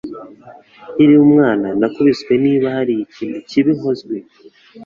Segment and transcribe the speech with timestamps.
[0.93, 4.15] Nkiri umwana, nakubiswe niba hari ikintu kibi nakoze.